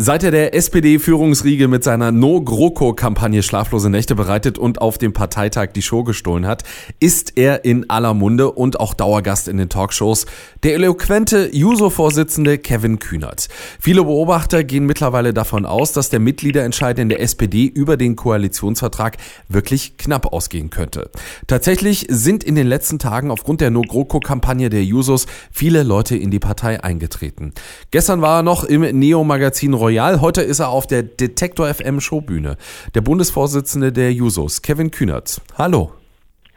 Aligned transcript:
Seit 0.00 0.22
er 0.22 0.30
der 0.30 0.54
SPD-Führungsriege 0.54 1.66
mit 1.66 1.82
seiner 1.82 2.12
No-GroKo-Kampagne 2.12 3.42
schlaflose 3.42 3.90
Nächte 3.90 4.14
bereitet 4.14 4.56
und 4.56 4.80
auf 4.80 4.96
dem 4.96 5.12
Parteitag 5.12 5.70
die 5.74 5.82
Show 5.82 6.04
gestohlen 6.04 6.46
hat, 6.46 6.62
ist 7.00 7.36
er 7.36 7.64
in 7.64 7.90
aller 7.90 8.14
Munde 8.14 8.52
und 8.52 8.78
auch 8.78 8.94
Dauergast 8.94 9.48
in 9.48 9.56
den 9.56 9.68
Talkshows. 9.68 10.26
Der 10.62 10.74
eloquente 10.74 11.50
Juso-Vorsitzende 11.52 12.58
Kevin 12.58 13.00
Kühnert. 13.00 13.48
Viele 13.80 14.04
Beobachter 14.04 14.62
gehen 14.62 14.86
mittlerweile 14.86 15.34
davon 15.34 15.66
aus, 15.66 15.90
dass 15.90 16.10
der 16.10 16.20
Mitgliederentscheid 16.20 16.96
in 17.00 17.08
der 17.08 17.20
SPD 17.20 17.64
über 17.64 17.96
den 17.96 18.14
Koalitionsvertrag 18.14 19.16
wirklich 19.48 19.96
knapp 19.96 20.32
ausgehen 20.32 20.70
könnte. 20.70 21.10
Tatsächlich 21.48 22.06
sind 22.08 22.44
in 22.44 22.54
den 22.54 22.68
letzten 22.68 23.00
Tagen 23.00 23.32
aufgrund 23.32 23.60
der 23.60 23.72
No-GroKo-Kampagne 23.72 24.70
der 24.70 24.84
Jusos 24.84 25.26
viele 25.50 25.82
Leute 25.82 26.16
in 26.16 26.30
die 26.30 26.38
Partei 26.38 26.84
eingetreten. 26.84 27.52
Gestern 27.90 28.20
war 28.20 28.38
er 28.38 28.42
noch 28.44 28.62
im 28.62 28.82
Neo-Magazin 28.82 29.74
Royal. 29.88 30.20
Heute 30.20 30.42
ist 30.42 30.58
er 30.58 30.68
auf 30.68 30.86
der 30.86 31.02
Detektor 31.02 31.72
FM 31.72 32.02
Showbühne. 32.02 32.58
Der 32.94 33.00
Bundesvorsitzende 33.00 33.90
der 33.90 34.12
Jusos, 34.12 34.60
Kevin 34.60 34.90
Kühnert. 34.90 35.40
Hallo. 35.56 35.92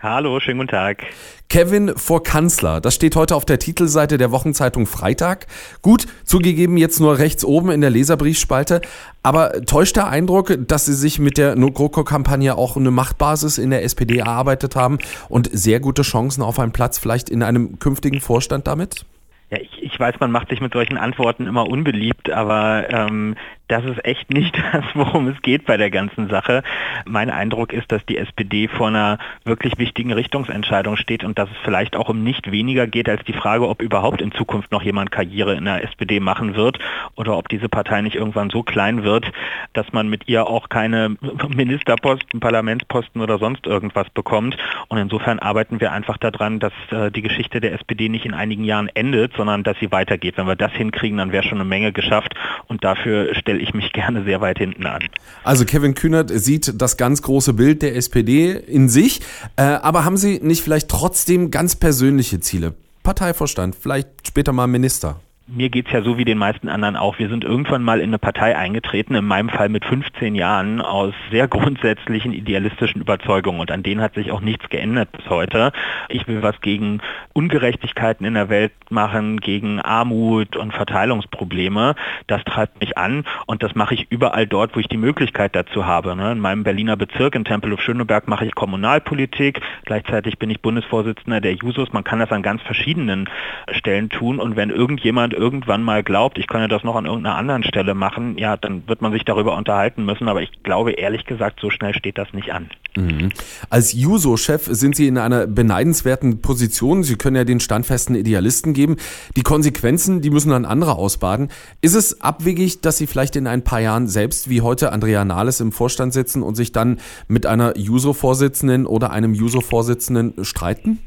Hallo, 0.01 0.41
schönen 0.41 0.59
guten 0.59 0.71
Tag. 0.71 1.05
Kevin 1.47 1.93
vor 1.95 2.23
Kanzler, 2.23 2.81
das 2.81 2.95
steht 2.95 3.15
heute 3.15 3.37
auf 3.37 3.45
der 3.45 3.57
Titelseite 3.57 4.17
der 4.17 4.31
Wochenzeitung 4.31 4.85
Freitag. 4.85 5.47
Gut, 5.81 6.07
zugegeben 6.25 6.75
jetzt 6.75 6.99
nur 6.99 7.19
rechts 7.19 7.45
oben 7.45 7.71
in 7.71 7.79
der 7.79 7.89
Leserbriefspalte, 7.89 8.81
aber 9.23 9.61
täuscht 9.65 9.95
der 9.95 10.09
Eindruck, 10.09 10.53
dass 10.67 10.85
Sie 10.85 10.93
sich 10.93 11.17
mit 11.17 11.37
der 11.37 11.55
No-GroKo-Kampagne 11.55 12.57
auch 12.57 12.75
eine 12.75 12.91
Machtbasis 12.91 13.59
in 13.59 13.69
der 13.69 13.83
SPD 13.85 14.17
erarbeitet 14.17 14.75
haben 14.75 14.97
und 15.29 15.49
sehr 15.53 15.79
gute 15.79 16.01
Chancen 16.01 16.41
auf 16.41 16.59
einen 16.59 16.73
Platz 16.73 16.97
vielleicht 16.97 17.29
in 17.29 17.43
einem 17.43 17.79
künftigen 17.79 18.19
Vorstand 18.19 18.67
damit? 18.67 19.05
Ja, 19.51 19.59
ich, 19.59 19.83
ich 19.83 19.99
weiß, 19.99 20.15
man 20.21 20.31
macht 20.31 20.49
sich 20.49 20.61
mit 20.61 20.71
solchen 20.71 20.97
Antworten 20.97 21.45
immer 21.45 21.67
unbeliebt, 21.67 22.29
aber 22.29 22.89
ähm, 22.89 23.35
das 23.71 23.85
ist 23.85 24.03
echt 24.03 24.29
nicht 24.29 24.55
das, 24.73 24.83
worum 24.93 25.27
es 25.27 25.41
geht 25.41 25.65
bei 25.65 25.77
der 25.77 25.89
ganzen 25.89 26.27
Sache. 26.27 26.63
Mein 27.05 27.29
Eindruck 27.29 27.71
ist, 27.71 27.91
dass 27.91 28.05
die 28.05 28.17
SPD 28.17 28.67
vor 28.67 28.89
einer 28.89 29.17
wirklich 29.45 29.77
wichtigen 29.77 30.11
Richtungsentscheidung 30.11 30.97
steht 30.97 31.23
und 31.23 31.39
dass 31.39 31.49
es 31.49 31.57
vielleicht 31.63 31.95
auch 31.95 32.09
um 32.09 32.23
nicht 32.23 32.51
weniger 32.51 32.85
geht 32.85 33.07
als 33.07 33.23
die 33.23 33.33
Frage, 33.33 33.67
ob 33.67 33.81
überhaupt 33.81 34.21
in 34.21 34.33
Zukunft 34.33 34.71
noch 34.71 34.83
jemand 34.83 35.11
Karriere 35.11 35.55
in 35.55 35.65
der 35.65 35.83
SPD 35.83 36.19
machen 36.19 36.55
wird 36.55 36.79
oder 37.15 37.37
ob 37.37 37.47
diese 37.47 37.69
Partei 37.69 38.01
nicht 38.01 38.15
irgendwann 38.15 38.49
so 38.49 38.61
klein 38.61 39.03
wird, 39.03 39.31
dass 39.73 39.93
man 39.93 40.09
mit 40.09 40.27
ihr 40.27 40.47
auch 40.47 40.67
keine 40.67 41.15
Ministerposten, 41.47 42.41
Parlamentsposten 42.41 43.21
oder 43.21 43.37
sonst 43.37 43.65
irgendwas 43.65 44.09
bekommt. 44.09 44.57
Und 44.89 44.97
insofern 44.97 45.39
arbeiten 45.39 45.79
wir 45.79 45.93
einfach 45.93 46.17
daran, 46.17 46.59
dass 46.59 46.73
äh, 46.91 47.09
die 47.09 47.21
Geschichte 47.21 47.61
der 47.61 47.73
SPD 47.73 48.09
nicht 48.09 48.25
in 48.25 48.33
einigen 48.33 48.65
Jahren 48.65 48.89
endet, 48.89 49.33
sondern 49.37 49.63
dass 49.63 49.77
sie 49.79 49.91
weitergeht. 49.91 50.37
Wenn 50.37 50.47
wir 50.47 50.55
das 50.55 50.73
hinkriegen, 50.73 51.19
dann 51.19 51.31
wäre 51.31 51.43
schon 51.43 51.59
eine 51.59 51.69
Menge 51.69 51.93
geschafft 51.93 52.33
und 52.67 52.83
dafür 52.83 53.33
stelle 53.35 53.60
ich 53.61 53.73
mich 53.73 53.93
gerne 53.93 54.23
sehr 54.23 54.41
weit 54.41 54.57
hinten 54.57 54.85
an. 54.85 55.03
Also 55.43 55.65
Kevin 55.65 55.93
Kühnert 55.93 56.31
sieht 56.33 56.81
das 56.81 56.97
ganz 56.97 57.21
große 57.21 57.53
Bild 57.53 57.81
der 57.81 57.95
SPD 57.95 58.51
in 58.51 58.89
sich, 58.89 59.21
äh, 59.55 59.63
aber 59.63 60.05
haben 60.05 60.17
Sie 60.17 60.39
nicht 60.41 60.61
vielleicht 60.63 60.89
trotzdem 60.89 61.51
ganz 61.51 61.75
persönliche 61.75 62.39
Ziele? 62.39 62.73
Parteivorstand, 63.03 63.75
vielleicht 63.75 64.09
später 64.27 64.53
mal 64.53 64.67
Minister? 64.67 65.19
Mir 65.53 65.69
geht 65.69 65.87
es 65.87 65.93
ja 65.93 66.01
so 66.01 66.17
wie 66.17 66.25
den 66.25 66.37
meisten 66.37 66.69
anderen 66.69 66.95
auch. 66.95 67.19
Wir 67.19 67.29
sind 67.29 67.43
irgendwann 67.43 67.83
mal 67.83 67.99
in 67.99 68.09
eine 68.09 68.19
Partei 68.19 68.55
eingetreten, 68.55 69.15
in 69.15 69.25
meinem 69.25 69.49
Fall 69.49 69.69
mit 69.69 69.83
15 69.85 70.35
Jahren, 70.35 70.81
aus 70.81 71.13
sehr 71.29 71.47
grundsätzlichen 71.49 72.33
idealistischen 72.33 73.01
Überzeugungen. 73.01 73.59
Und 73.59 73.71
an 73.71 73.83
denen 73.83 74.01
hat 74.01 74.15
sich 74.15 74.31
auch 74.31 74.41
nichts 74.41 74.69
geändert 74.69 75.11
bis 75.11 75.29
heute. 75.29 75.71
Ich 76.09 76.27
will 76.27 76.41
was 76.41 76.59
gegen 76.61 77.01
Ungerechtigkeiten 77.33 78.25
in 78.25 78.35
der 78.35 78.49
Welt 78.49 78.71
machen, 78.89 79.39
gegen 79.39 79.81
Armut 79.81 80.55
und 80.55 80.73
Verteilungsprobleme. 80.73 81.95
Das 82.27 82.43
treibt 82.43 82.79
mich 82.79 82.97
an 82.97 83.25
und 83.45 83.63
das 83.63 83.75
mache 83.75 83.93
ich 83.93 84.07
überall 84.09 84.47
dort, 84.47 84.75
wo 84.75 84.79
ich 84.79 84.87
die 84.87 84.97
Möglichkeit 84.97 85.55
dazu 85.55 85.85
habe. 85.85 86.15
Ne? 86.15 86.31
In 86.31 86.39
meinem 86.39 86.63
Berliner 86.63 86.95
Bezirk 86.95 87.35
in 87.35 87.43
Tempelhof-Schöneberg 87.43 88.27
mache 88.27 88.45
ich 88.45 88.55
Kommunalpolitik. 88.55 89.59
Gleichzeitig 89.85 90.39
bin 90.39 90.49
ich 90.49 90.61
Bundesvorsitzender 90.61 91.41
der 91.41 91.55
Jusos. 91.55 91.91
Man 91.91 92.03
kann 92.03 92.19
das 92.19 92.31
an 92.31 92.41
ganz 92.41 92.61
verschiedenen 92.61 93.29
Stellen 93.71 94.09
tun. 94.09 94.39
Und 94.39 94.55
wenn 94.55 94.69
irgendjemand 94.69 95.33
irgendwann 95.41 95.83
mal 95.83 96.03
glaubt, 96.03 96.37
ich 96.37 96.47
könne 96.47 96.67
das 96.67 96.83
noch 96.83 96.95
an 96.95 97.05
irgendeiner 97.05 97.35
anderen 97.35 97.63
Stelle 97.63 97.95
machen, 97.95 98.37
ja, 98.37 98.55
dann 98.55 98.87
wird 98.87 99.01
man 99.01 99.11
sich 99.11 99.25
darüber 99.25 99.57
unterhalten 99.57 100.05
müssen. 100.05 100.29
Aber 100.29 100.41
ich 100.41 100.51
glaube 100.63 100.91
ehrlich 100.91 101.25
gesagt, 101.25 101.59
so 101.59 101.69
schnell 101.69 101.95
steht 101.95 102.17
das 102.17 102.31
nicht 102.31 102.53
an. 102.53 102.69
Mhm. 102.95 103.29
Als 103.69 103.93
Juso-Chef 103.93 104.67
sind 104.69 104.95
Sie 104.95 105.07
in 105.07 105.17
einer 105.17 105.47
beneidenswerten 105.47 106.41
Position. 106.41 107.03
Sie 107.03 107.15
können 107.15 107.35
ja 107.35 107.43
den 107.43 107.59
standfesten 107.59 108.15
Idealisten 108.15 108.73
geben. 108.73 108.97
Die 109.35 109.43
Konsequenzen, 109.43 110.21
die 110.21 110.29
müssen 110.29 110.51
dann 110.51 110.65
andere 110.65 110.95
ausbaden. 110.95 111.49
Ist 111.81 111.95
es 111.95 112.21
abwegig, 112.21 112.81
dass 112.81 112.97
Sie 112.97 113.07
vielleicht 113.07 113.35
in 113.35 113.47
ein 113.47 113.63
paar 113.63 113.79
Jahren 113.79 114.07
selbst 114.07 114.49
wie 114.49 114.61
heute 114.61 114.91
Andrea 114.91 115.25
Nahles 115.25 115.59
im 115.59 115.71
Vorstand 115.71 116.13
sitzen 116.13 116.43
und 116.43 116.55
sich 116.55 116.71
dann 116.71 116.99
mit 117.27 117.45
einer 117.45 117.77
Juso-Vorsitzenden 117.77 118.85
oder 118.85 119.11
einem 119.11 119.33
Juso-Vorsitzenden 119.33 120.45
streiten? 120.45 120.99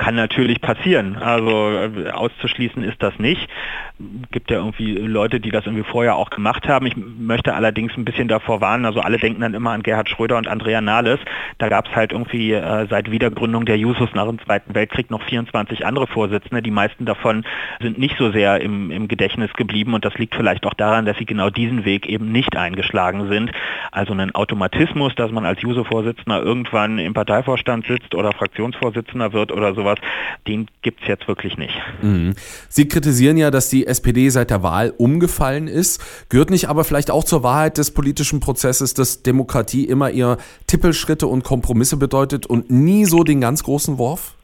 Kann 0.00 0.14
natürlich 0.14 0.62
passieren. 0.62 1.16
Also 1.16 1.50
äh, 1.50 2.10
auszuschließen 2.10 2.82
ist 2.82 3.02
das 3.02 3.18
nicht 3.18 3.50
gibt 4.30 4.50
ja 4.50 4.58
irgendwie 4.58 4.94
Leute, 4.94 5.40
die 5.40 5.50
das 5.50 5.66
irgendwie 5.66 5.84
vorher 5.84 6.16
auch 6.16 6.30
gemacht 6.30 6.68
haben. 6.68 6.86
Ich 6.86 6.96
möchte 6.96 7.54
allerdings 7.54 7.96
ein 7.96 8.04
bisschen 8.04 8.28
davor 8.28 8.60
warnen, 8.60 8.84
also 8.84 9.00
alle 9.00 9.18
denken 9.18 9.40
dann 9.40 9.54
immer 9.54 9.70
an 9.70 9.82
Gerhard 9.82 10.08
Schröder 10.08 10.36
und 10.36 10.48
Andrea 10.48 10.80
Nahles. 10.80 11.20
Da 11.58 11.68
gab 11.68 11.88
es 11.88 11.94
halt 11.94 12.12
irgendwie 12.12 12.52
äh, 12.52 12.86
seit 12.88 13.10
Wiedergründung 13.10 13.64
der 13.64 13.76
Jusos 13.76 14.08
nach 14.14 14.26
dem 14.26 14.38
Zweiten 14.38 14.74
Weltkrieg 14.74 15.10
noch 15.10 15.22
24 15.22 15.84
andere 15.84 16.06
Vorsitzende. 16.06 16.62
Die 16.62 16.70
meisten 16.70 17.04
davon 17.04 17.44
sind 17.80 17.98
nicht 17.98 18.16
so 18.18 18.30
sehr 18.30 18.60
im, 18.60 18.90
im 18.90 19.08
Gedächtnis 19.08 19.52
geblieben 19.52 19.94
und 19.94 20.04
das 20.04 20.14
liegt 20.14 20.34
vielleicht 20.34 20.66
auch 20.66 20.74
daran, 20.74 21.04
dass 21.04 21.18
sie 21.18 21.26
genau 21.26 21.50
diesen 21.50 21.84
Weg 21.84 22.06
eben 22.06 22.32
nicht 22.32 22.56
eingeschlagen 22.56 23.28
sind. 23.28 23.52
Also 23.92 24.12
einen 24.12 24.34
Automatismus, 24.34 25.14
dass 25.14 25.30
man 25.30 25.44
als 25.44 25.60
Juso-Vorsitzender 25.60 26.42
irgendwann 26.42 26.98
im 26.98 27.12
Parteivorstand 27.12 27.86
sitzt 27.86 28.14
oder 28.14 28.32
Fraktionsvorsitzender 28.32 29.32
wird 29.32 29.52
oder 29.52 29.74
sowas, 29.74 29.89
den 30.46 30.68
gibt 30.82 31.02
es 31.02 31.08
jetzt 31.08 31.28
wirklich 31.28 31.56
nicht. 31.56 31.74
Mhm. 32.02 32.34
Sie 32.68 32.88
kritisieren 32.88 33.36
ja, 33.36 33.50
dass 33.50 33.68
die 33.68 33.86
SPD 33.86 34.28
seit 34.30 34.50
der 34.50 34.62
Wahl 34.62 34.92
umgefallen 34.96 35.68
ist. 35.68 36.02
Gehört 36.28 36.50
nicht 36.50 36.68
aber 36.68 36.84
vielleicht 36.84 37.10
auch 37.10 37.24
zur 37.24 37.42
Wahrheit 37.42 37.78
des 37.78 37.92
politischen 37.92 38.40
Prozesses, 38.40 38.94
dass 38.94 39.22
Demokratie 39.22 39.84
immer 39.84 40.10
eher 40.10 40.38
Tippelschritte 40.66 41.26
und 41.26 41.44
Kompromisse 41.44 41.96
bedeutet 41.96 42.46
und 42.46 42.70
nie 42.70 43.04
so 43.04 43.24
den 43.24 43.40
ganz 43.40 43.62
großen 43.62 43.98
Wurf? 43.98 44.34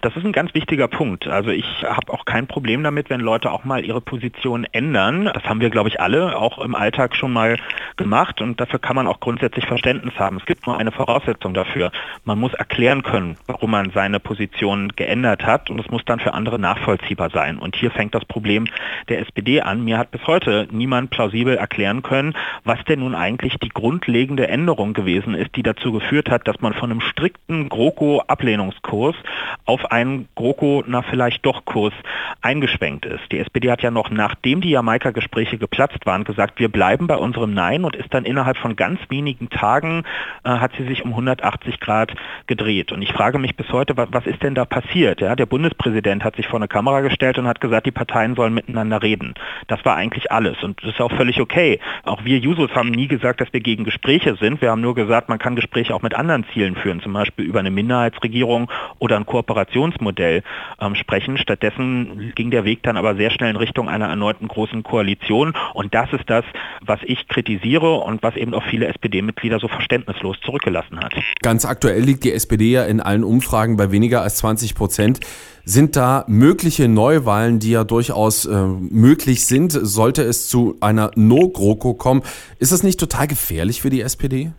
Das 0.00 0.14
ist 0.14 0.24
ein 0.24 0.32
ganz 0.32 0.54
wichtiger 0.54 0.86
Punkt. 0.86 1.26
Also 1.26 1.50
ich 1.50 1.66
habe 1.82 2.12
auch 2.12 2.24
kein 2.24 2.46
Problem 2.46 2.84
damit, 2.84 3.10
wenn 3.10 3.20
Leute 3.20 3.50
auch 3.50 3.64
mal 3.64 3.84
ihre 3.84 4.00
Position 4.00 4.64
ändern. 4.70 5.28
Das 5.34 5.42
haben 5.42 5.60
wir, 5.60 5.70
glaube 5.70 5.88
ich, 5.88 6.00
alle 6.00 6.38
auch 6.38 6.58
im 6.58 6.76
Alltag 6.76 7.16
schon 7.16 7.32
mal 7.32 7.56
gemacht 7.96 8.40
und 8.40 8.60
dafür 8.60 8.78
kann 8.78 8.94
man 8.94 9.08
auch 9.08 9.18
grundsätzlich 9.18 9.66
Verständnis 9.66 10.14
haben. 10.16 10.36
Es 10.36 10.46
gibt 10.46 10.68
nur 10.68 10.78
eine 10.78 10.92
Voraussetzung 10.92 11.52
dafür. 11.52 11.90
Man 12.24 12.38
muss 12.38 12.54
erklären 12.54 13.02
können, 13.02 13.36
warum 13.48 13.72
man 13.72 13.90
seine 13.90 14.20
Position 14.20 14.92
geändert 14.94 15.44
hat 15.44 15.68
und 15.68 15.80
es 15.80 15.90
muss 15.90 16.04
dann 16.04 16.20
für 16.20 16.32
andere 16.32 16.60
nachvollziehbar 16.60 17.30
sein. 17.30 17.58
Und 17.58 17.74
hier 17.74 17.90
fängt 17.90 18.14
das 18.14 18.24
Problem 18.24 18.68
der 19.08 19.18
SPD 19.18 19.62
an. 19.62 19.82
Mir 19.82 19.98
hat 19.98 20.12
bis 20.12 20.24
heute 20.28 20.68
niemand 20.70 21.10
plausibel 21.10 21.56
erklären 21.56 22.02
können, 22.02 22.34
was 22.62 22.78
denn 22.84 23.00
nun 23.00 23.16
eigentlich 23.16 23.56
die 23.58 23.68
grundlegende 23.68 24.46
Änderung 24.46 24.92
gewesen 24.92 25.34
ist, 25.34 25.56
die 25.56 25.64
dazu 25.64 25.90
geführt 25.90 26.30
hat, 26.30 26.46
dass 26.46 26.60
man 26.60 26.72
von 26.72 26.92
einem 26.92 27.00
strikten 27.00 27.68
GroKo-Ablehnungskurs 27.68 29.16
auf 29.64 29.87
ein 29.90 30.28
GroKo, 30.34 30.84
na 30.86 31.02
vielleicht 31.02 31.44
doch 31.44 31.64
Kurs 31.64 31.94
eingeschwenkt 32.40 33.06
ist. 33.06 33.20
Die 33.32 33.38
SPD 33.38 33.70
hat 33.70 33.82
ja 33.82 33.90
noch, 33.90 34.10
nachdem 34.10 34.60
die 34.60 34.70
Jamaika-Gespräche 34.70 35.58
geplatzt 35.58 36.06
waren, 36.06 36.24
gesagt, 36.24 36.60
wir 36.60 36.68
bleiben 36.68 37.06
bei 37.06 37.16
unserem 37.16 37.52
Nein 37.52 37.84
und 37.84 37.96
ist 37.96 38.12
dann 38.12 38.24
innerhalb 38.24 38.56
von 38.58 38.76
ganz 38.76 39.00
wenigen 39.08 39.50
Tagen, 39.50 40.04
äh, 40.44 40.50
hat 40.50 40.72
sie 40.78 40.84
sich 40.84 41.04
um 41.04 41.10
180 41.10 41.80
Grad 41.80 42.12
gedreht. 42.46 42.92
Und 42.92 43.02
ich 43.02 43.12
frage 43.12 43.38
mich 43.38 43.56
bis 43.56 43.70
heute, 43.72 43.96
was, 43.96 44.08
was 44.12 44.26
ist 44.26 44.42
denn 44.42 44.54
da 44.54 44.64
passiert? 44.64 45.20
Ja, 45.20 45.34
der 45.34 45.46
Bundespräsident 45.46 46.24
hat 46.24 46.36
sich 46.36 46.46
vor 46.46 46.58
eine 46.58 46.68
Kamera 46.68 47.00
gestellt 47.00 47.38
und 47.38 47.46
hat 47.46 47.60
gesagt, 47.60 47.86
die 47.86 47.92
Parteien 47.92 48.34
sollen 48.34 48.54
miteinander 48.54 49.02
reden. 49.02 49.34
Das 49.66 49.84
war 49.84 49.96
eigentlich 49.96 50.30
alles 50.30 50.62
und 50.62 50.82
das 50.82 50.90
ist 50.90 51.00
auch 51.00 51.12
völlig 51.12 51.40
okay. 51.40 51.80
Auch 52.04 52.24
wir 52.24 52.38
Jusos 52.38 52.70
haben 52.74 52.90
nie 52.90 53.08
gesagt, 53.08 53.40
dass 53.40 53.52
wir 53.52 53.60
gegen 53.60 53.84
Gespräche 53.84 54.36
sind. 54.36 54.60
Wir 54.60 54.70
haben 54.70 54.80
nur 54.80 54.94
gesagt, 54.94 55.28
man 55.28 55.38
kann 55.38 55.56
Gespräche 55.56 55.94
auch 55.94 56.02
mit 56.02 56.14
anderen 56.14 56.44
Zielen 56.52 56.76
führen, 56.76 57.00
zum 57.00 57.12
Beispiel 57.12 57.44
über 57.44 57.60
eine 57.60 57.70
Minderheitsregierung 57.70 58.70
oder 58.98 59.16
ein 59.16 59.26
Kooperations 59.26 59.77
Koalitionsmodell 59.78 60.42
ähm, 60.80 60.94
sprechen. 60.94 61.38
Stattdessen 61.38 62.32
ging 62.34 62.50
der 62.50 62.64
Weg 62.64 62.82
dann 62.82 62.96
aber 62.96 63.14
sehr 63.14 63.30
schnell 63.30 63.50
in 63.50 63.56
Richtung 63.56 63.88
einer 63.88 64.06
erneuten 64.06 64.48
großen 64.48 64.82
Koalition. 64.82 65.54
Und 65.74 65.94
das 65.94 66.12
ist 66.12 66.28
das, 66.28 66.44
was 66.80 67.00
ich 67.04 67.28
kritisiere 67.28 67.94
und 68.00 68.22
was 68.22 68.36
eben 68.36 68.54
auch 68.54 68.64
viele 68.64 68.86
SPD-Mitglieder 68.86 69.58
so 69.58 69.68
verständnislos 69.68 70.36
zurückgelassen 70.44 70.98
hat. 71.00 71.14
Ganz 71.42 71.64
aktuell 71.64 72.02
liegt 72.02 72.24
die 72.24 72.32
SPD 72.32 72.72
ja 72.72 72.84
in 72.84 73.00
allen 73.00 73.24
Umfragen 73.24 73.76
bei 73.76 73.92
weniger 73.92 74.22
als 74.22 74.36
20 74.36 74.74
Prozent. 74.74 75.20
Sind 75.64 75.96
da 75.96 76.24
mögliche 76.28 76.88
Neuwahlen, 76.88 77.58
die 77.58 77.72
ja 77.72 77.84
durchaus 77.84 78.46
äh, 78.46 78.66
möglich 78.66 79.46
sind, 79.46 79.72
sollte 79.72 80.22
es 80.22 80.48
zu 80.48 80.76
einer 80.80 81.10
No-GroKo 81.14 81.94
kommen? 81.94 82.22
Ist 82.58 82.72
das 82.72 82.82
nicht 82.82 82.98
total 82.98 83.26
gefährlich 83.26 83.82
für 83.82 83.90
die 83.90 84.00
SPD? 84.00 84.52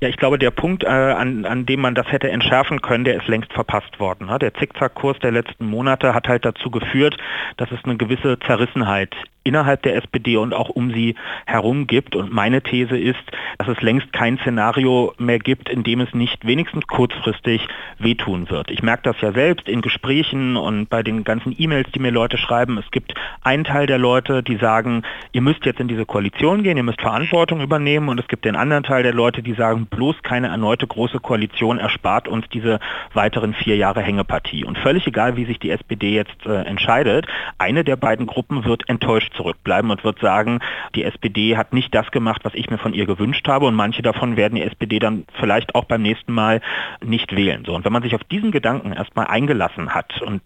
Ja, 0.00 0.08
ich 0.08 0.16
glaube, 0.16 0.38
der 0.38 0.52
Punkt, 0.52 0.84
äh, 0.84 0.86
an, 0.86 1.44
an 1.44 1.66
dem 1.66 1.80
man 1.80 1.96
das 1.96 2.06
hätte 2.12 2.30
entschärfen 2.30 2.80
können, 2.80 3.04
der 3.04 3.16
ist 3.16 3.26
längst 3.26 3.52
verpasst 3.52 3.98
worden. 3.98 4.28
Ne? 4.28 4.38
Der 4.38 4.54
Zickzackkurs 4.54 5.18
der 5.18 5.32
letzten 5.32 5.66
Monate 5.66 6.14
hat 6.14 6.28
halt 6.28 6.44
dazu 6.44 6.70
geführt, 6.70 7.16
dass 7.56 7.72
es 7.72 7.82
eine 7.82 7.96
gewisse 7.96 8.38
Zerrissenheit 8.38 9.14
innerhalb 9.48 9.82
der 9.82 9.96
SPD 9.96 10.36
und 10.36 10.52
auch 10.52 10.68
um 10.68 10.92
sie 10.92 11.14
herum 11.46 11.86
gibt. 11.86 12.14
Und 12.14 12.32
meine 12.32 12.62
These 12.62 12.98
ist, 12.98 13.18
dass 13.58 13.68
es 13.68 13.80
längst 13.80 14.12
kein 14.12 14.38
Szenario 14.38 15.14
mehr 15.18 15.38
gibt, 15.38 15.68
in 15.68 15.82
dem 15.82 16.00
es 16.00 16.12
nicht 16.14 16.46
wenigstens 16.46 16.86
kurzfristig 16.86 17.66
wehtun 17.98 18.50
wird. 18.50 18.70
Ich 18.70 18.82
merke 18.82 19.04
das 19.04 19.20
ja 19.20 19.32
selbst 19.32 19.68
in 19.68 19.80
Gesprächen 19.80 20.56
und 20.56 20.88
bei 20.88 21.02
den 21.02 21.24
ganzen 21.24 21.54
E-Mails, 21.58 21.90
die 21.92 21.98
mir 21.98 22.10
Leute 22.10 22.38
schreiben. 22.38 22.78
Es 22.78 22.90
gibt 22.90 23.14
einen 23.42 23.64
Teil 23.64 23.86
der 23.86 23.98
Leute, 23.98 24.42
die 24.42 24.56
sagen, 24.56 25.02
ihr 25.32 25.40
müsst 25.40 25.64
jetzt 25.64 25.80
in 25.80 25.88
diese 25.88 26.04
Koalition 26.04 26.62
gehen, 26.62 26.76
ihr 26.76 26.82
müsst 26.82 27.00
Verantwortung 27.00 27.60
übernehmen. 27.60 28.08
Und 28.08 28.20
es 28.20 28.28
gibt 28.28 28.44
den 28.44 28.56
anderen 28.56 28.82
Teil 28.82 29.02
der 29.02 29.14
Leute, 29.14 29.42
die 29.42 29.54
sagen, 29.54 29.86
bloß 29.86 30.22
keine 30.22 30.48
erneute 30.48 30.86
große 30.86 31.20
Koalition 31.20 31.78
erspart 31.78 32.28
uns 32.28 32.46
diese 32.50 32.80
weiteren 33.14 33.54
vier 33.54 33.76
Jahre 33.76 34.02
Hängepartie. 34.02 34.64
Und 34.64 34.78
völlig 34.78 35.06
egal, 35.06 35.36
wie 35.36 35.46
sich 35.46 35.58
die 35.58 35.70
SPD 35.70 36.14
jetzt 36.14 36.46
äh, 36.46 36.62
entscheidet, 36.64 37.26
eine 37.58 37.84
der 37.84 37.96
beiden 37.96 38.26
Gruppen 38.26 38.64
wird 38.64 38.88
enttäuscht 38.88 39.34
zurückbleiben 39.38 39.90
und 39.90 40.04
wird 40.04 40.18
sagen, 40.18 40.58
die 40.94 41.04
SPD 41.04 41.56
hat 41.56 41.72
nicht 41.72 41.94
das 41.94 42.10
gemacht, 42.10 42.44
was 42.44 42.54
ich 42.54 42.68
mir 42.68 42.78
von 42.78 42.92
ihr 42.92 43.06
gewünscht 43.06 43.46
habe 43.48 43.66
und 43.66 43.74
manche 43.74 44.02
davon 44.02 44.36
werden 44.36 44.56
die 44.56 44.62
SPD 44.62 44.98
dann 44.98 45.24
vielleicht 45.40 45.74
auch 45.74 45.84
beim 45.84 46.02
nächsten 46.02 46.32
Mal 46.32 46.60
nicht 47.02 47.34
wählen. 47.34 47.64
So, 47.64 47.74
und 47.74 47.84
wenn 47.84 47.92
man 47.92 48.02
sich 48.02 48.14
auf 48.14 48.24
diesen 48.24 48.50
Gedanken 48.50 48.92
erstmal 48.92 49.28
eingelassen 49.28 49.94
hat 49.94 50.20
und 50.20 50.42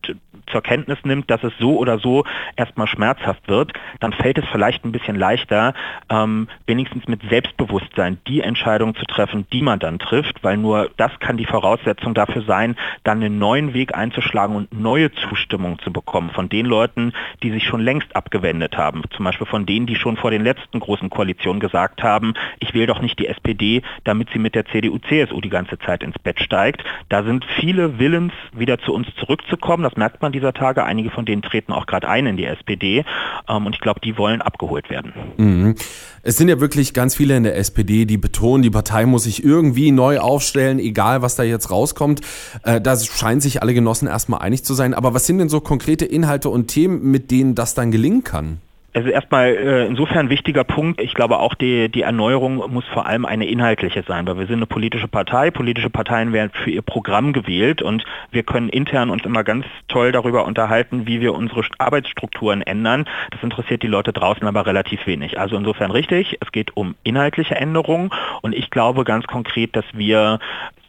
zur 0.53 0.63
Kenntnis 0.63 0.99
nimmt, 1.05 1.31
dass 1.31 1.43
es 1.43 1.53
so 1.59 1.77
oder 1.77 1.99
so 1.99 2.25
erstmal 2.57 2.87
schmerzhaft 2.87 3.49
wird, 3.49 3.73
dann 4.01 4.13
fällt 4.13 4.39
es 4.39 4.45
vielleicht 4.53 4.85
ein 4.85 4.93
bisschen 4.93 5.17
leichter, 5.17 5.75
ähm, 6.09 6.49
wenigstens 6.67 7.09
mit 7.09 7.23
Selbstbewusstsein 7.29 8.19
die 8.29 8.41
Entscheidung 8.41 8.95
zu 8.95 9.05
treffen, 9.07 9.47
die 9.53 9.63
man 9.63 9.79
dann 9.79 9.99
trifft, 9.99 10.45
weil 10.45 10.57
nur 10.57 10.91
das 10.97 11.11
kann 11.19 11.37
die 11.37 11.47
Voraussetzung 11.47 12.15
dafür 12.15 12.43
sein, 12.43 12.77
dann 13.03 13.23
einen 13.23 13.39
neuen 13.39 13.75
Weg 13.75 13.97
einzuschlagen 13.97 14.55
und 14.55 14.73
neue 14.73 15.11
Zustimmung 15.13 15.79
zu 15.81 15.93
bekommen 15.93 16.31
von 16.31 16.49
den 16.49 16.67
Leuten, 16.67 17.13
die 17.43 17.51
sich 17.51 17.65
schon 17.65 17.81
längst 17.81 18.15
abgewendet 18.15 18.77
haben. 18.77 19.03
Zum 19.17 19.25
Beispiel 19.25 19.47
von 19.47 19.67
denen, 19.67 19.87
die 19.87 19.97
schon 19.97 20.17
vor 20.17 20.31
den 20.31 20.45
letzten 20.45 20.81
großen 20.81 21.11
Koalitionen 21.11 21.61
gesagt 21.61 22.03
haben, 22.03 22.35
ich 22.61 22.75
will 22.75 22.87
doch 22.87 23.01
nicht 23.01 23.19
die 23.19 23.27
SPD, 23.27 23.83
damit 24.05 24.29
sie 24.33 24.39
mit 24.39 24.55
der 24.55 24.67
CDU, 24.67 24.99
CSU 24.99 25.41
die 25.41 25.49
ganze 25.49 25.79
Zeit 25.79 26.03
ins 26.03 26.19
Bett 26.19 26.41
steigt. 26.41 26.85
Da 27.09 27.23
sind 27.23 27.45
viele 27.61 27.99
Willens, 27.99 28.33
wieder 28.53 28.79
zu 28.79 28.93
uns 28.93 29.07
zurückzukommen. 29.17 29.83
Das 29.83 29.97
merkt 29.97 30.23
man 30.23 30.33
dieser 30.43 30.53
Tage. 30.53 30.85
Einige 30.85 31.11
von 31.11 31.25
denen 31.25 31.43
treten 31.43 31.73
auch 31.73 31.87
gerade 31.87 32.09
ein 32.09 32.27
in 32.27 32.37
die 32.37 32.45
SPD. 32.45 33.05
Ähm, 33.49 33.67
und 33.67 33.75
ich 33.75 33.81
glaube, 33.81 34.01
die 34.01 34.19
wollen 34.19 34.43
abgeholt 34.43 34.91
werden. 34.91 35.13
Mhm. 35.37 35.75
Es 36.23 36.37
sind 36.37 36.49
ja 36.49 36.61
wirklich 36.61 36.95
ganz 36.95 37.17
viele 37.17 37.37
in 37.37 37.45
der 37.45 37.57
SPD, 37.57 38.05
die 38.05 38.19
betonen, 38.19 38.63
die 38.63 38.71
Partei 38.71 39.07
muss 39.07 39.25
sich 39.25 39.43
irgendwie 39.43 39.91
neu 39.91 40.19
aufstellen, 40.19 40.79
egal 40.79 41.23
was 41.23 41.37
da 41.37 41.43
jetzt 41.43 41.71
rauskommt. 41.71 42.21
Äh, 42.65 42.81
da 42.81 42.99
scheinen 42.99 43.41
sich 43.41 43.63
alle 43.63 43.75
Genossen 43.75 44.09
erstmal 44.09 44.41
einig 44.41 44.65
zu 44.65 44.75
sein. 44.75 44.95
Aber 44.95 45.15
was 45.15 45.27
sind 45.27 45.39
denn 45.39 45.49
so 45.49 45.61
konkrete 45.61 46.05
Inhalte 46.05 46.49
und 46.49 46.69
Themen, 46.69 47.11
mit 47.11 47.31
denen 47.31 47.55
das 47.55 47.75
dann 47.75 47.91
gelingen 47.91 48.25
kann? 48.25 48.59
Ist 48.95 49.07
erstmal 49.07 49.47
äh, 49.47 49.87
insofern 49.87 50.29
wichtiger 50.29 50.65
Punkt. 50.65 51.01
Ich 51.01 51.15
glaube 51.15 51.39
auch, 51.39 51.55
die, 51.55 51.89
die 51.89 52.03
Erneuerung 52.03 52.63
muss 52.71 52.85
vor 52.85 53.07
allem 53.07 53.25
eine 53.25 53.47
inhaltliche 53.47 54.03
sein, 54.07 54.27
weil 54.27 54.37
wir 54.39 54.47
sind 54.47 54.57
eine 54.57 54.67
politische 54.67 55.09
Partei. 55.09 55.51
Politische 55.51 55.89
Parteien 55.89 56.35
werden 56.35 56.51
für 56.53 56.71
ihr 56.71 56.83
Programm 56.83 57.33
gewählt 57.33 57.81
und 57.81 58.05
wir 58.31 58.43
können 58.43 58.69
intern 58.69 59.09
uns 59.09 59.25
immer 59.25 59.45
ganz 59.45 59.65
toll 59.89 60.13
darüber 60.13 60.45
unterhalten, 60.45 61.07
wie 61.07 61.23
wir 61.23 61.33
unsere 61.33 61.65
Arbeitsstrukturen 61.79 62.61
ändern. 62.61 63.07
Das 63.31 63.43
interessiert 63.43 63.83
die 63.83 63.87
Leute 63.87 64.13
draußen 64.13 64.47
aber 64.47 64.67
relativ 64.67 65.07
wenig. 65.07 65.41
Also 65.41 65.57
insofern 65.57 65.91
richtig, 65.91 66.37
es 66.41 66.53
geht 66.53 66.77
um 66.77 66.95
inhaltliche 67.03 67.55
Änderungen 67.55 68.11
und 68.43 68.55
ich 68.55 68.69
glaube 68.69 69.05
ganz 69.05 69.27
konkret, 69.27 69.75
dass 69.75 69.87
wir 69.95 70.39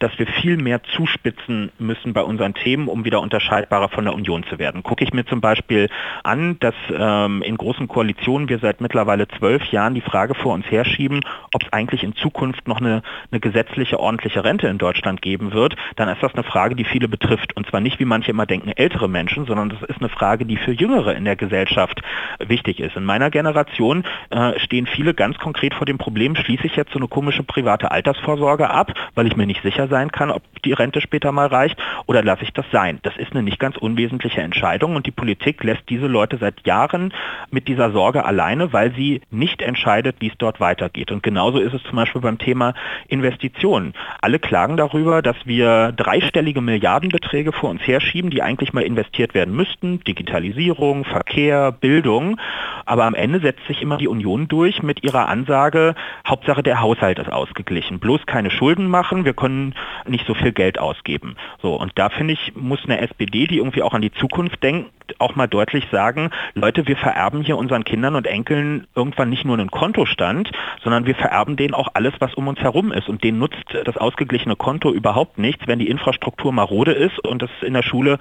dass 0.03 0.19
wir 0.19 0.27
viel 0.27 0.57
mehr 0.57 0.83
zuspitzen 0.83 1.71
müssen 1.79 2.11
bei 2.11 2.21
unseren 2.21 2.53
Themen, 2.53 2.89
um 2.89 3.05
wieder 3.05 3.21
unterscheidbarer 3.21 3.87
von 3.87 4.03
der 4.03 4.13
Union 4.13 4.43
zu 4.43 4.59
werden. 4.59 4.83
Gucke 4.83 5.03
ich 5.05 5.13
mir 5.13 5.25
zum 5.25 5.39
Beispiel 5.39 5.89
an, 6.23 6.57
dass 6.59 6.75
ähm, 6.91 7.41
in 7.41 7.55
großen 7.55 7.87
Koalitionen 7.87 8.49
wir 8.49 8.59
seit 8.59 8.81
mittlerweile 8.81 9.29
zwölf 9.29 9.63
Jahren 9.71 9.95
die 9.95 10.01
Frage 10.01 10.35
vor 10.35 10.53
uns 10.53 10.69
herschieben, 10.69 11.21
ob 11.53 11.63
es 11.63 11.71
eigentlich 11.71 12.03
in 12.03 12.15
Zukunft 12.15 12.67
noch 12.67 12.81
eine, 12.81 13.01
eine 13.31 13.39
gesetzliche, 13.39 13.97
ordentliche 13.97 14.43
Rente 14.43 14.67
in 14.67 14.77
Deutschland 14.77 15.21
geben 15.21 15.53
wird, 15.53 15.75
dann 15.95 16.09
ist 16.09 16.21
das 16.21 16.33
eine 16.33 16.43
Frage, 16.43 16.75
die 16.75 16.83
viele 16.83 17.07
betrifft. 17.07 17.55
Und 17.55 17.67
zwar 17.67 17.79
nicht, 17.79 17.99
wie 17.99 18.05
manche 18.05 18.31
immer 18.31 18.45
denken, 18.45 18.73
ältere 18.75 19.07
Menschen, 19.07 19.45
sondern 19.45 19.69
das 19.69 19.81
ist 19.83 19.99
eine 20.01 20.09
Frage, 20.09 20.45
die 20.45 20.57
für 20.57 20.73
Jüngere 20.73 21.15
in 21.15 21.23
der 21.23 21.37
Gesellschaft 21.37 22.01
wichtig 22.39 22.81
ist. 22.81 22.97
In 22.97 23.05
meiner 23.05 23.29
Generation 23.29 24.03
äh, 24.31 24.59
stehen 24.59 24.85
viele 24.85 25.13
ganz 25.13 25.37
konkret 25.37 25.73
vor 25.73 25.85
dem 25.85 25.97
Problem, 25.97 26.35
schließe 26.35 26.67
ich 26.67 26.75
jetzt 26.75 26.91
so 26.91 26.99
eine 26.99 27.07
komische 27.07 27.43
private 27.43 27.91
Altersvorsorge 27.91 28.69
ab, 28.69 28.91
weil 29.15 29.27
ich 29.27 29.37
mir 29.37 29.45
nicht 29.45 29.63
sicher 29.63 29.87
sein 29.93 30.11
kann, 30.11 30.31
ob 30.31 30.41
die 30.65 30.73
Rente 30.73 31.01
später 31.01 31.31
mal 31.31 31.45
reicht, 31.45 31.77
oder 32.07 32.23
lasse 32.23 32.43
ich 32.43 32.51
das 32.51 32.65
sein? 32.71 32.97
Das 33.03 33.15
ist 33.15 33.31
eine 33.31 33.43
nicht 33.43 33.59
ganz 33.59 33.77
unwesentliche 33.77 34.41
Entscheidung 34.41 34.95
und 34.95 35.05
die 35.05 35.11
Politik 35.11 35.63
lässt 35.63 35.83
diese 35.89 36.07
Leute 36.07 36.37
seit 36.37 36.65
Jahren 36.65 37.13
mit 37.51 37.67
dieser 37.67 37.91
Sorge 37.91 38.25
alleine, 38.25 38.73
weil 38.73 38.93
sie 38.95 39.21
nicht 39.29 39.61
entscheidet, 39.61 40.15
wie 40.19 40.29
es 40.29 40.37
dort 40.39 40.59
weitergeht. 40.59 41.11
Und 41.11 41.21
genauso 41.21 41.59
ist 41.59 41.73
es 41.73 41.83
zum 41.83 41.97
Beispiel 41.97 42.21
beim 42.21 42.39
Thema 42.39 42.73
Investitionen. 43.07 43.93
Alle 44.21 44.39
klagen 44.39 44.77
darüber, 44.77 45.21
dass 45.21 45.37
wir 45.45 45.91
dreistellige 45.91 46.61
Milliardenbeträge 46.61 47.51
vor 47.51 47.69
uns 47.69 47.81
herschieben, 47.85 48.31
die 48.31 48.41
eigentlich 48.41 48.73
mal 48.73 48.83
investiert 48.83 49.35
werden 49.35 49.55
müssten. 49.55 50.03
Digitalisierung, 50.03 51.05
Verkehr, 51.05 51.71
Bildung. 51.71 52.39
Aber 52.85 53.05
am 53.05 53.13
Ende 53.13 53.39
setzt 53.39 53.65
sich 53.67 53.81
immer 53.81 53.97
die 53.97 54.07
Union 54.07 54.47
durch 54.47 54.81
mit 54.81 55.03
ihrer 55.03 55.27
Ansage, 55.27 55.95
Hauptsache 56.27 56.63
der 56.63 56.81
Haushalt 56.81 57.19
ist 57.19 57.31
ausgeglichen. 57.31 57.99
Bloß 57.99 58.25
keine 58.25 58.49
Schulden 58.49 58.87
machen, 58.87 59.25
wir 59.25 59.33
können 59.33 59.72
nicht 60.07 60.25
so 60.27 60.33
viel 60.33 60.51
Geld 60.51 60.79
ausgeben. 60.79 61.35
So, 61.61 61.75
und 61.75 61.93
da 61.95 62.09
finde 62.09 62.33
ich, 62.33 62.53
muss 62.55 62.83
eine 62.85 63.01
SPD, 63.01 63.47
die 63.47 63.57
irgendwie 63.57 63.81
auch 63.83 63.93
an 63.93 64.01
die 64.01 64.11
Zukunft 64.11 64.61
denkt, 64.63 64.91
auch 65.19 65.35
mal 65.35 65.47
deutlich 65.47 65.85
sagen, 65.91 66.29
Leute, 66.53 66.87
wir 66.87 66.97
vererben 66.97 67.41
hier 67.41 67.57
unseren 67.57 67.83
Kindern 67.83 68.15
und 68.15 68.27
Enkeln 68.27 68.87
irgendwann 68.95 69.29
nicht 69.29 69.45
nur 69.45 69.57
einen 69.57 69.71
Kontostand, 69.71 70.51
sondern 70.83 71.05
wir 71.05 71.15
vererben 71.15 71.55
denen 71.55 71.73
auch 71.73 71.89
alles, 71.93 72.13
was 72.19 72.33
um 72.33 72.47
uns 72.47 72.59
herum 72.59 72.91
ist. 72.91 73.09
Und 73.09 73.23
denen 73.23 73.39
nutzt 73.39 73.63
das 73.85 73.97
ausgeglichene 73.97 74.55
Konto 74.55 74.91
überhaupt 74.91 75.37
nichts, 75.37 75.67
wenn 75.67 75.79
die 75.79 75.89
Infrastruktur 75.89 76.51
marode 76.51 76.91
ist 76.91 77.19
und 77.19 77.43
es 77.43 77.49
in 77.61 77.73
der 77.73 77.83
Schule 77.83 78.19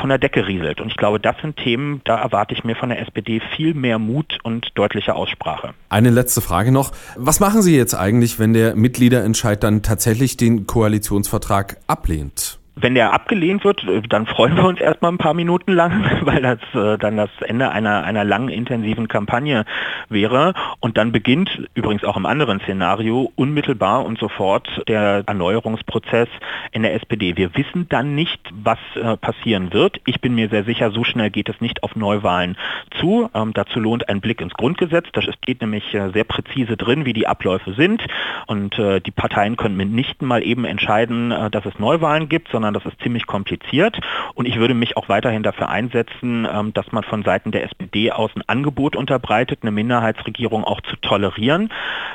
von 0.00 0.08
der 0.08 0.18
Decke 0.18 0.46
rieselt. 0.46 0.80
Und 0.80 0.88
ich 0.88 0.96
glaube, 0.96 1.20
das 1.20 1.36
sind 1.40 1.56
Themen, 1.56 2.00
da 2.04 2.16
erwarte 2.16 2.54
ich 2.54 2.64
mir 2.64 2.76
von 2.76 2.88
der 2.88 3.00
SPD 3.00 3.40
viel 3.56 3.74
mehr 3.74 3.98
Mut 3.98 4.38
und 4.42 4.72
deutliche 4.74 5.14
Aussprache. 5.14 5.74
Eine 5.88 6.10
letzte 6.10 6.40
Frage 6.40 6.72
noch. 6.72 6.92
Was 7.16 7.40
machen 7.40 7.62
Sie 7.62 7.76
jetzt 7.76 7.94
eigentlich, 7.94 8.38
wenn 8.38 8.52
der 8.52 8.74
Mitgliederentscheid 8.74 9.62
dann 9.62 9.82
tatsächlich 9.82 10.36
den 10.36 10.66
Koalitionsvertrag 10.66 11.76
ablehnt? 11.86 12.58
Wenn 12.76 12.94
der 12.94 13.12
abgelehnt 13.12 13.64
wird, 13.64 13.84
äh, 13.84 14.02
dann 14.02 14.26
freuen 14.26 14.56
wir 14.56 14.64
uns 14.64 14.80
erstmal 14.80 15.12
ein 15.12 15.18
paar 15.18 15.34
Minuten 15.34 15.72
lang, 15.72 16.04
weil 16.22 16.42
das 16.42 16.58
äh, 16.74 16.98
dann 16.98 17.16
das 17.16 17.30
Ende 17.40 17.70
einer, 17.70 18.02
einer 18.04 18.24
langen, 18.24 18.48
intensiven 18.48 19.06
Kampagne 19.06 19.64
wäre. 20.08 20.54
Und 20.80 20.96
dann 20.98 21.12
beginnt 21.12 21.68
übrigens 21.74 22.04
auch 22.04 22.16
im 22.16 22.26
anderen 22.26 22.60
Szenario 22.60 23.32
unmittelbar 23.36 24.04
und 24.04 24.18
sofort 24.18 24.68
der 24.88 25.22
Erneuerungsprozess 25.26 26.28
in 26.72 26.82
der 26.82 26.94
SPD. 26.94 27.36
Wir 27.36 27.54
wissen 27.54 27.88
dann 27.88 28.14
nicht, 28.14 28.40
was 28.52 28.78
äh, 28.96 29.16
passieren 29.16 29.72
wird. 29.72 30.00
Ich 30.04 30.20
bin 30.20 30.34
mir 30.34 30.48
sehr 30.48 30.64
sicher, 30.64 30.90
so 30.90 31.04
schnell 31.04 31.30
geht 31.30 31.48
es 31.48 31.60
nicht 31.60 31.82
auf 31.84 31.94
Neuwahlen 31.94 32.56
zu. 33.00 33.30
Ähm, 33.34 33.52
dazu 33.54 33.78
lohnt 33.78 34.08
ein 34.08 34.20
Blick 34.20 34.40
ins 34.40 34.54
Grundgesetz. 34.54 35.06
Da 35.12 35.22
steht 35.22 35.60
nämlich 35.60 35.94
äh, 35.94 36.10
sehr 36.10 36.24
präzise 36.24 36.76
drin, 36.76 37.04
wie 37.04 37.12
die 37.12 37.28
Abläufe 37.28 37.72
sind. 37.74 38.02
Und 38.46 38.78
äh, 38.78 39.00
die 39.00 39.12
Parteien 39.12 39.56
können 39.56 39.76
mitnichten 39.76 40.26
mal 40.26 40.42
eben 40.42 40.64
entscheiden, 40.64 41.30
äh, 41.30 41.50
dass 41.50 41.64
es 41.66 41.78
Neuwahlen 41.78 42.28
gibt, 42.28 42.48
sondern 42.50 42.63
sondern 42.64 42.82
das 42.82 42.92
ist 42.92 43.02
ziemlich 43.02 43.26
kompliziert. 43.26 43.98
Und 44.34 44.46
ich 44.46 44.58
würde 44.58 44.74
mich 44.74 44.96
auch 44.96 45.08
weiterhin 45.08 45.42
dafür 45.42 45.68
einsetzen, 45.68 46.48
ähm, 46.50 46.72
dass 46.72 46.92
man 46.92 47.04
von 47.04 47.22
Seiten 47.22 47.50
der 47.50 47.64
SPD 47.64 48.10
aus 48.10 48.30
ein 48.34 48.42
Angebot 48.46 48.96
unterbreitet, 48.96 49.60
eine 49.62 49.70
Minderheitsregierung 49.70 50.64
auch 50.64 50.80
zu 50.80 50.96
tolerieren. 50.96 51.70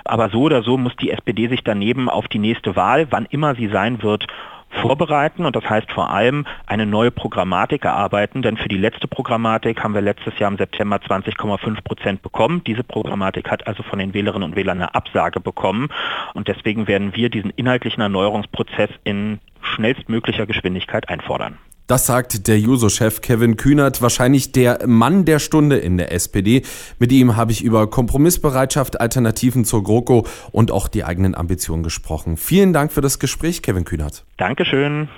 Aber 0.06 0.30
so 0.30 0.42
oder 0.42 0.64
so 0.64 0.78
muss 0.78 0.96
die 0.96 1.12
SPD 1.12 1.48
sich 1.48 1.64
daneben 1.64 2.10
auf 2.10 2.28
die 2.28 2.40
nächste 2.40 2.76
Wahl, 2.76 3.08
wann 3.12 3.28
immer 3.30 3.56
sie 3.56 3.68
sein 3.68 4.02
wird, 4.02 4.26
vorbereiten 4.70 5.46
und 5.46 5.56
das 5.56 5.68
heißt 5.68 5.92
vor 5.92 6.12
allem 6.12 6.46
eine 6.68 6.86
neue 6.86 7.12
Programmatik 7.12 7.86
erarbeiten, 7.86 8.42
denn 8.42 8.56
für 8.56 8.68
die 8.68 8.78
letzte 8.78 9.08
Programmatik 9.08 9.84
haben 9.84 9.94
wir 9.94 10.02
letztes 10.02 10.38
Jahr 10.38 10.52
im 10.52 10.58
September 10.58 10.98
20,5 10.98 11.84
Prozent 11.84 12.22
bekommen. 12.22 12.64
Diese 12.66 12.84
Programmatik 12.84 13.50
hat 13.50 13.68
also 13.68 13.84
von 13.84 13.98
den 13.98 14.14
Wählerinnen 14.14 14.48
und 14.48 14.56
Wählern 14.56 14.78
eine 14.78 14.94
Absage 14.94 15.40
bekommen 15.40 15.90
und 16.34 16.48
deswegen 16.48 16.88
werden 16.88 17.16
wir 17.16 17.30
diesen 17.30 17.50
inhaltlichen 17.52 18.02
Erneuerungsprozess 18.02 18.92
in 19.04 19.40
schnellstmöglicher 19.70 20.46
Geschwindigkeit 20.46 21.10
einfordern. 21.10 21.58
Das 21.90 22.06
sagt 22.06 22.48
der 22.48 22.60
Juso-Chef 22.60 23.22
Kevin 23.22 23.58
Kühnert, 23.58 24.00
wahrscheinlich 24.00 24.52
der 24.52 24.86
Mann 24.86 25.26
der 25.26 25.40
Stunde 25.40 25.78
in 25.78 25.98
der 25.98 26.12
SPD. 26.12 26.62
Mit 27.00 27.12
ihm 27.12 27.36
habe 27.36 27.52
ich 27.52 27.64
über 27.64 27.90
Kompromissbereitschaft, 27.90 29.02
Alternativen 29.02 29.66
zur 29.66 29.84
GroKo 29.84 30.28
und 30.52 30.70
auch 30.70 30.88
die 30.88 31.04
eigenen 31.04 31.34
Ambitionen 31.34 31.82
gesprochen. 31.82 32.38
Vielen 32.38 32.74
Dank 32.74 32.92
für 32.94 33.02
das 33.02 33.18
Gespräch, 33.18 33.64
Kevin 33.64 33.86
Kühnert. 33.86 34.24
Dankeschön. 34.38 35.10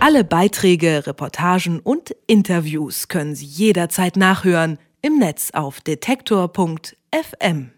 Alle 0.00 0.24
Beiträge, 0.24 1.06
Reportagen 1.06 1.78
und 1.78 2.14
Interviews 2.26 3.06
können 3.06 3.36
Sie 3.36 3.46
jederzeit 3.46 4.16
nachhören 4.16 4.78
im 5.02 5.18
Netz 5.18 5.52
auf 5.52 5.80
detektor.fm. 5.80 7.70